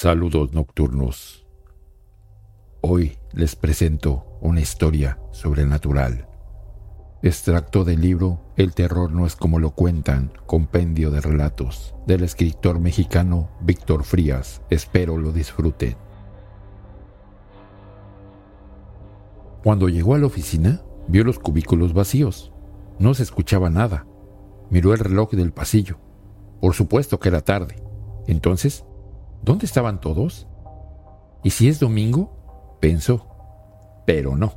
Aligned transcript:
Saludos 0.00 0.52
nocturnos. 0.52 1.44
Hoy 2.82 3.18
les 3.32 3.56
presento 3.56 4.38
una 4.40 4.60
historia 4.60 5.18
sobrenatural. 5.32 6.28
Extracto 7.20 7.82
del 7.82 8.00
libro 8.00 8.40
El 8.56 8.74
terror 8.74 9.10
no 9.10 9.26
es 9.26 9.34
como 9.34 9.58
lo 9.58 9.72
cuentan, 9.72 10.30
compendio 10.46 11.10
de 11.10 11.20
relatos, 11.20 11.96
del 12.06 12.22
escritor 12.22 12.78
mexicano 12.78 13.50
Víctor 13.60 14.04
Frías. 14.04 14.62
Espero 14.70 15.18
lo 15.18 15.32
disfruten. 15.32 15.96
Cuando 19.64 19.88
llegó 19.88 20.14
a 20.14 20.18
la 20.18 20.26
oficina, 20.26 20.80
vio 21.08 21.24
los 21.24 21.40
cubículos 21.40 21.92
vacíos. 21.92 22.52
No 23.00 23.14
se 23.14 23.24
escuchaba 23.24 23.68
nada. 23.68 24.06
Miró 24.70 24.92
el 24.92 25.00
reloj 25.00 25.32
del 25.32 25.50
pasillo. 25.50 25.98
Por 26.60 26.74
supuesto 26.74 27.18
que 27.18 27.30
era 27.30 27.40
tarde. 27.40 27.82
Entonces 28.28 28.84
¿Dónde 29.42 29.66
estaban 29.66 30.00
todos? 30.00 30.46
¿Y 31.42 31.50
si 31.50 31.68
es 31.68 31.80
domingo? 31.80 32.76
Pensó, 32.80 33.26
pero 34.06 34.36
no. 34.36 34.52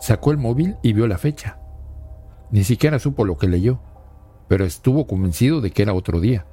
Sacó 0.00 0.30
el 0.30 0.38
móvil 0.38 0.76
y 0.82 0.92
vio 0.92 1.06
la 1.06 1.18
fecha. 1.18 1.58
Ni 2.50 2.64
siquiera 2.64 2.98
supo 2.98 3.24
lo 3.24 3.36
que 3.36 3.48
leyó, 3.48 3.80
pero 4.48 4.64
estuvo 4.64 5.06
convencido 5.06 5.60
de 5.60 5.70
que 5.70 5.82
era 5.82 5.94
otro 5.94 6.20
día. 6.20 6.46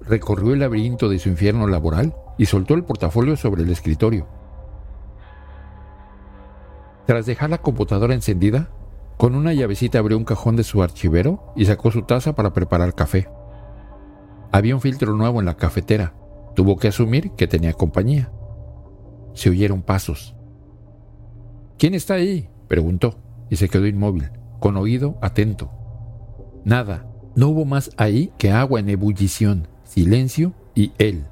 Recorrió 0.00 0.52
el 0.52 0.60
laberinto 0.60 1.08
de 1.08 1.18
su 1.18 1.28
infierno 1.28 1.66
laboral 1.66 2.14
y 2.38 2.46
soltó 2.46 2.74
el 2.74 2.84
portafolio 2.84 3.36
sobre 3.36 3.62
el 3.62 3.70
escritorio. 3.70 4.26
Tras 7.06 7.26
dejar 7.26 7.50
la 7.50 7.58
computadora 7.58 8.14
encendida, 8.14 8.70
con 9.16 9.34
una 9.34 9.52
llavecita 9.52 9.98
abrió 9.98 10.16
un 10.18 10.24
cajón 10.24 10.56
de 10.56 10.64
su 10.64 10.82
archivero 10.82 11.52
y 11.56 11.64
sacó 11.64 11.90
su 11.90 12.02
taza 12.02 12.34
para 12.34 12.52
preparar 12.52 12.94
café. 12.94 13.28
Había 14.52 14.74
un 14.74 14.82
filtro 14.82 15.16
nuevo 15.16 15.40
en 15.40 15.46
la 15.46 15.56
cafetera. 15.56 16.14
Tuvo 16.54 16.76
que 16.76 16.88
asumir 16.88 17.32
que 17.32 17.48
tenía 17.48 17.72
compañía. 17.72 18.30
Se 19.32 19.48
oyeron 19.48 19.80
pasos. 19.80 20.36
¿Quién 21.78 21.94
está 21.94 22.14
ahí? 22.14 22.50
preguntó, 22.68 23.18
y 23.48 23.56
se 23.56 23.68
quedó 23.68 23.86
inmóvil, 23.86 24.30
con 24.60 24.76
oído 24.76 25.18
atento. 25.22 25.70
Nada, 26.64 27.06
no 27.34 27.48
hubo 27.48 27.64
más 27.64 27.90
ahí 27.96 28.30
que 28.36 28.50
agua 28.52 28.78
en 28.80 28.90
ebullición, 28.90 29.68
silencio 29.84 30.52
y 30.74 30.92
él. 30.98 31.24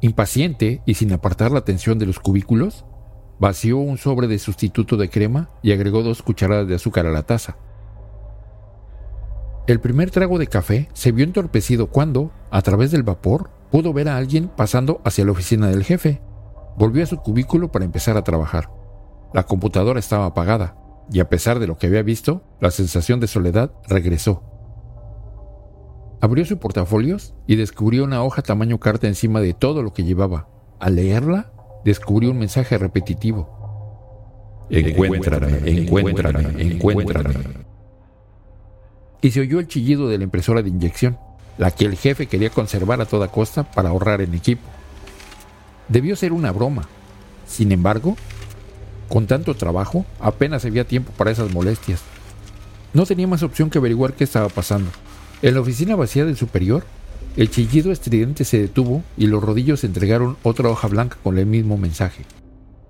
Impaciente 0.00 0.82
y 0.86 0.94
sin 0.94 1.12
apartar 1.12 1.50
la 1.50 1.58
atención 1.58 1.98
de 1.98 2.06
los 2.06 2.20
cubículos, 2.20 2.86
vació 3.38 3.78
un 3.78 3.98
sobre 3.98 4.28
de 4.28 4.38
sustituto 4.38 4.96
de 4.96 5.10
crema 5.10 5.50
y 5.62 5.72
agregó 5.72 6.02
dos 6.02 6.22
cucharadas 6.22 6.66
de 6.66 6.74
azúcar 6.74 7.06
a 7.06 7.12
la 7.12 7.22
taza. 7.24 7.58
El 9.70 9.78
primer 9.78 10.10
trago 10.10 10.40
de 10.40 10.48
café 10.48 10.88
se 10.94 11.12
vio 11.12 11.24
entorpecido 11.24 11.90
cuando, 11.90 12.32
a 12.50 12.60
través 12.60 12.90
del 12.90 13.04
vapor, 13.04 13.50
pudo 13.70 13.92
ver 13.92 14.08
a 14.08 14.16
alguien 14.16 14.48
pasando 14.48 15.00
hacia 15.04 15.24
la 15.24 15.30
oficina 15.30 15.68
del 15.68 15.84
jefe. 15.84 16.20
Volvió 16.76 17.04
a 17.04 17.06
su 17.06 17.18
cubículo 17.18 17.70
para 17.70 17.84
empezar 17.84 18.16
a 18.16 18.24
trabajar. 18.24 18.68
La 19.32 19.44
computadora 19.44 20.00
estaba 20.00 20.26
apagada, 20.26 20.76
y 21.12 21.20
a 21.20 21.28
pesar 21.28 21.60
de 21.60 21.68
lo 21.68 21.78
que 21.78 21.86
había 21.86 22.02
visto, 22.02 22.42
la 22.60 22.72
sensación 22.72 23.20
de 23.20 23.28
soledad 23.28 23.70
regresó. 23.86 24.42
Abrió 26.20 26.44
su 26.44 26.58
portafolios 26.58 27.36
y 27.46 27.54
descubrió 27.54 28.02
una 28.02 28.24
hoja 28.24 28.42
tamaño 28.42 28.80
carta 28.80 29.06
encima 29.06 29.40
de 29.40 29.54
todo 29.54 29.84
lo 29.84 29.92
que 29.92 30.02
llevaba. 30.02 30.48
Al 30.80 30.96
leerla, 30.96 31.52
descubrió 31.84 32.32
un 32.32 32.40
mensaje 32.40 32.76
repetitivo. 32.76 34.66
Encuéntrame, 34.68 35.60
encuéntrame, 35.64 36.60
encuéntrame 36.60 37.69
y 39.22 39.30
se 39.30 39.40
oyó 39.40 39.60
el 39.60 39.68
chillido 39.68 40.08
de 40.08 40.18
la 40.18 40.24
impresora 40.24 40.62
de 40.62 40.68
inyección, 40.68 41.18
la 41.58 41.70
que 41.70 41.84
el 41.84 41.96
jefe 41.96 42.26
quería 42.26 42.50
conservar 42.50 43.00
a 43.00 43.06
toda 43.06 43.28
costa 43.28 43.64
para 43.64 43.90
ahorrar 43.90 44.20
en 44.20 44.34
equipo. 44.34 44.62
Debió 45.88 46.16
ser 46.16 46.32
una 46.32 46.52
broma. 46.52 46.88
Sin 47.46 47.72
embargo, 47.72 48.16
con 49.08 49.26
tanto 49.26 49.54
trabajo, 49.54 50.06
apenas 50.20 50.64
había 50.64 50.84
tiempo 50.84 51.12
para 51.16 51.30
esas 51.30 51.52
molestias. 51.52 52.00
No 52.94 53.06
tenía 53.06 53.26
más 53.26 53.42
opción 53.42 53.68
que 53.68 53.78
averiguar 53.78 54.14
qué 54.14 54.24
estaba 54.24 54.48
pasando. 54.48 54.90
En 55.42 55.54
la 55.54 55.60
oficina 55.60 55.96
vacía 55.96 56.24
del 56.24 56.36
superior, 56.36 56.84
el 57.36 57.50
chillido 57.50 57.92
estridente 57.92 58.44
se 58.44 58.60
detuvo 58.60 59.02
y 59.16 59.26
los 59.26 59.42
rodillos 59.42 59.84
entregaron 59.84 60.36
otra 60.42 60.68
hoja 60.68 60.88
blanca 60.88 61.16
con 61.22 61.38
el 61.38 61.46
mismo 61.46 61.76
mensaje. 61.76 62.24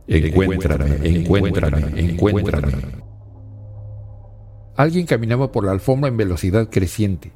Encuéntrame, 0.06 0.98
encuéntrame, 1.02 2.00
encuéntrame. 2.00 3.09
Alguien 4.80 5.04
caminaba 5.04 5.52
por 5.52 5.66
la 5.66 5.72
alfombra 5.72 6.08
en 6.08 6.16
velocidad 6.16 6.70
creciente. 6.70 7.32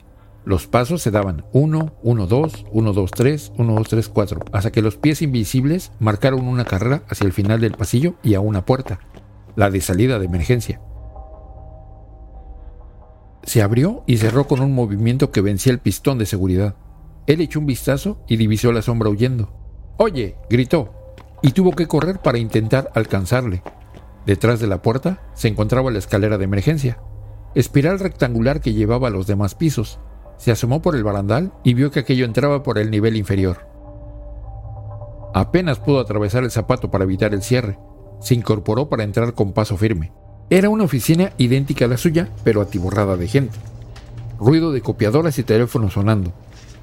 Los 0.47 0.67
pasos 0.67 1.03
se 1.03 1.11
daban 1.11 1.45
1, 1.53 1.93
1, 2.03 2.27
2, 2.27 2.65
1, 2.73 2.93
2, 2.95 3.11
3, 3.11 3.53
1, 3.59 3.75
2, 3.75 3.89
3, 3.91 4.09
4, 4.09 4.41
hasta 4.51 4.73
que 4.73 4.81
los 4.81 4.97
pies 4.97 5.21
invisibles 5.21 5.93
marcaron 6.01 6.49
una 6.49 6.65
carrera 6.65 7.03
hacia 7.07 7.27
el 7.27 7.35
final 7.35 7.61
del 7.61 7.75
pasillo 7.75 8.15
y 8.23 8.33
a 8.33 8.41
una 8.41 8.65
puerta, 8.65 8.99
la 9.57 9.69
de 9.69 9.83
salida 9.83 10.19
de 10.19 10.25
emergencia. 10.25 10.81
Se 13.43 13.61
abrió 13.61 14.05
y 14.07 14.17
cerró 14.17 14.47
con 14.47 14.61
un 14.61 14.75
movimiento 14.75 15.31
que 15.31 15.43
vencía 15.43 15.75
el 15.75 15.81
pistón 15.81 16.17
de 16.17 16.25
seguridad. 16.25 16.77
Él 17.27 17.43
echó 17.43 17.61
un 17.61 17.67
vistazo 17.67 18.25
y 18.27 18.39
divisó 18.39 18.73
la 18.73 18.81
sombra 18.81 19.11
huyendo. 19.11 19.53
¡Oye! 19.99 20.37
gritó, 20.49 21.15
y 21.43 21.51
tuvo 21.51 21.73
que 21.73 21.89
correr 21.89 22.21
para 22.21 22.39
intentar 22.39 22.91
alcanzarle. 22.95 23.63
Detrás 24.25 24.61
de 24.61 24.67
la 24.67 24.81
puerta 24.81 25.21
se 25.35 25.49
encontraba 25.49 25.91
la 25.91 25.99
escalera 25.99 26.39
de 26.39 26.45
emergencia 26.45 26.97
espiral 27.55 27.99
rectangular 27.99 28.61
que 28.61 28.73
llevaba 28.73 29.09
a 29.09 29.11
los 29.11 29.27
demás 29.27 29.55
pisos. 29.55 29.99
Se 30.39 30.51
asomó 30.51 30.83
por 30.83 30.97
el 30.97 31.05
barandal 31.05 31.53
y 31.63 31.75
vio 31.75 31.91
que 31.91 32.01
aquello 32.01 32.25
entraba 32.25 32.63
por 32.63 32.79
el 32.79 32.91
nivel 32.91 33.17
inferior. 33.17 33.67
Apenas 35.35 35.79
pudo 35.79 36.01
atravesar 36.01 36.45
el 36.45 36.51
zapato 36.51 36.91
para 36.91 37.05
evitar 37.05 37.35
el 37.35 37.43
cierre. 37.43 37.79
Se 38.21 38.35
incorporó 38.35 38.89
para 38.89 39.05
entrar 39.05 39.35
con 39.35 39.53
paso 39.53 39.77
firme. 39.77 40.13
Era 40.51 40.69
una 40.69 40.85
oficina 40.85 41.33
idéntica 41.39 41.87
a 41.87 41.89
la 41.89 41.97
suya, 41.97 42.29
pero 42.45 42.61
atiborrada 42.61 43.17
de 43.17 43.29
gente. 43.29 43.59
Ruido 44.39 44.73
de 44.73 44.81
copiadoras 44.81 45.39
y 45.39 45.43
teléfonos 45.43 45.95
sonando. 45.95 46.33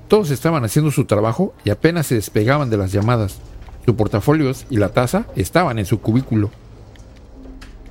Todos 0.07 0.31
estaban 0.31 0.65
haciendo 0.65 0.91
su 0.91 1.05
trabajo 1.05 1.53
y 1.63 1.69
apenas 1.69 2.07
se 2.07 2.15
despegaban 2.15 2.69
de 2.69 2.77
las 2.77 2.91
llamadas. 2.91 3.37
Sus 3.85 3.95
portafolios 3.95 4.65
y 4.69 4.77
la 4.77 4.89
taza 4.89 5.25
estaban 5.35 5.79
en 5.79 5.85
su 5.85 6.01
cubículo. 6.01 6.49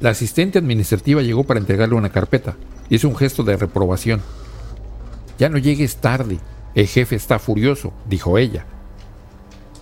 La 0.01 0.11
asistente 0.11 0.59
administrativa 0.59 1.23
llegó 1.23 1.45
para 1.45 1.61
entregarle 1.61 1.95
una 1.95 2.11
carpeta. 2.11 2.57
Hizo 2.91 3.09
un 3.09 3.17
gesto 3.17 3.45
de 3.45 3.57
reprobación. 3.57 4.21
Ya 5.39 5.49
no 5.49 5.59
llegues 5.59 5.97
tarde. 5.97 6.39
El 6.75 6.87
jefe 6.87 7.17
está 7.17 7.39
furioso, 7.39 7.93
dijo 8.07 8.37
ella. 8.37 8.67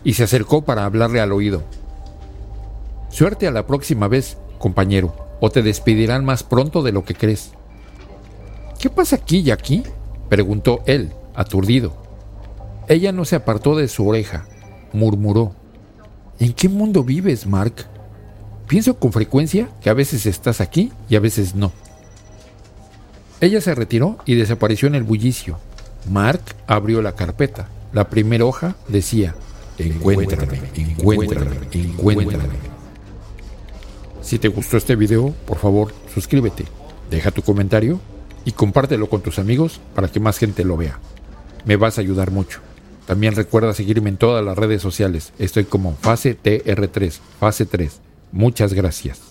Y 0.04 0.14
se 0.14 0.24
acercó 0.24 0.62
para 0.62 0.84
hablarle 0.84 1.20
al 1.20 1.32
oído. 1.32 1.64
Suerte 3.10 3.46
a 3.46 3.50
la 3.50 3.66
próxima 3.66 4.06
vez, 4.06 4.36
compañero, 4.58 5.14
o 5.40 5.50
te 5.50 5.62
despedirán 5.62 6.24
más 6.24 6.42
pronto 6.42 6.82
de 6.82 6.92
lo 6.92 7.04
que 7.04 7.14
crees. 7.14 7.50
¿Qué 8.78 8.90
pasa 8.90 9.16
aquí 9.16 9.38
y 9.38 9.50
aquí? 9.50 9.82
preguntó 10.28 10.80
él, 10.86 11.12
aturdido. 11.34 11.96
Ella 12.86 13.12
no 13.12 13.24
se 13.24 13.36
apartó 13.36 13.74
de 13.74 13.88
su 13.88 14.06
oreja, 14.06 14.46
murmuró. 14.92 15.52
¿En 16.38 16.52
qué 16.52 16.68
mundo 16.68 17.02
vives, 17.02 17.46
Mark? 17.46 17.86
Pienso 18.68 18.98
con 18.98 19.12
frecuencia 19.12 19.68
que 19.80 19.90
a 19.90 19.94
veces 19.94 20.26
estás 20.26 20.60
aquí 20.60 20.92
y 21.08 21.16
a 21.16 21.20
veces 21.20 21.54
no. 21.54 21.72
Ella 23.40 23.60
se 23.60 23.74
retiró 23.74 24.18
y 24.26 24.34
desapareció 24.34 24.88
en 24.88 24.96
el 24.96 25.04
bullicio. 25.04 25.58
Mark 26.10 26.42
abrió 26.66 27.02
la 27.02 27.12
carpeta. 27.12 27.68
La 27.92 28.08
primera 28.08 28.44
hoja 28.44 28.76
decía, 28.88 29.34
encuéntrame, 29.78 30.60
encuéntrame, 30.74 31.56
encuéntrame. 31.72 32.68
Si 34.22 34.38
te 34.38 34.48
gustó 34.48 34.76
este 34.76 34.96
video, 34.96 35.32
por 35.46 35.58
favor, 35.58 35.94
suscríbete, 36.12 36.64
deja 37.10 37.30
tu 37.30 37.42
comentario 37.42 38.00
y 38.44 38.52
compártelo 38.52 39.08
con 39.08 39.22
tus 39.22 39.38
amigos 39.38 39.80
para 39.94 40.08
que 40.08 40.20
más 40.20 40.38
gente 40.38 40.64
lo 40.64 40.76
vea. 40.76 40.98
Me 41.64 41.76
vas 41.76 41.98
a 41.98 42.00
ayudar 42.00 42.30
mucho. 42.30 42.60
También 43.06 43.34
recuerda 43.34 43.72
seguirme 43.72 44.10
en 44.10 44.18
todas 44.18 44.44
las 44.44 44.58
redes 44.58 44.82
sociales. 44.82 45.32
Estoy 45.38 45.64
como 45.64 45.94
Fase 45.94 46.36
TR3, 46.36 47.18
Fase 47.40 47.64
3. 47.64 48.00
Muchas 48.32 48.74
gracias. 48.74 49.27